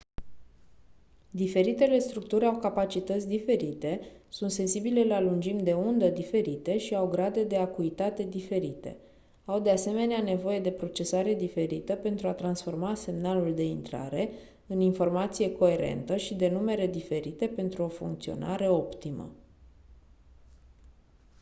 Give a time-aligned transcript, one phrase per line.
[1.29, 7.43] diferitele structuri au capacități diferite sunt sensibile la lungimi de undă diferite și au grade
[7.43, 8.97] de acuitate diferite
[9.45, 14.29] au de asemenea nevoie de procesare diferită pentru a transforma semnalul de intrare
[14.67, 19.31] în informație coerentă și de numere diferite pentru o funcționare optimă